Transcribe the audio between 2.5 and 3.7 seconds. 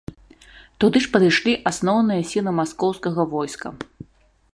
маскоўскага войска.